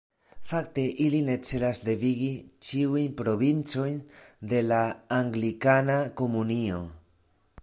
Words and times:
Fakte 0.51 0.85
ili 1.07 1.17
ne 1.27 1.35
celas 1.49 1.81
devigi 1.89 2.31
ĉiujn 2.69 3.13
provincojn 3.21 4.01
de 4.55 4.65
la 4.73 4.83
Anglikana 5.23 6.03
Komunio. 6.25 6.87